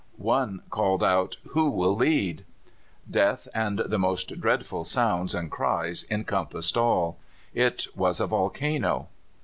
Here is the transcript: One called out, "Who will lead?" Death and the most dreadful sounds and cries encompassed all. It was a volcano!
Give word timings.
One 0.17 0.63
called 0.71 1.03
out, 1.03 1.37
"Who 1.49 1.69
will 1.69 1.95
lead?" 1.95 2.43
Death 3.07 3.47
and 3.53 3.77
the 3.77 3.99
most 3.99 4.41
dreadful 4.41 4.83
sounds 4.83 5.35
and 5.35 5.51
cries 5.51 6.07
encompassed 6.09 6.75
all. 6.75 7.19
It 7.53 7.85
was 7.95 8.19
a 8.19 8.25
volcano! 8.25 9.09